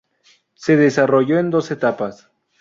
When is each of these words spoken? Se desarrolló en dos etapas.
Se 0.55 0.77
desarrolló 0.77 1.37
en 1.37 1.51
dos 1.51 1.69
etapas. 1.69 2.27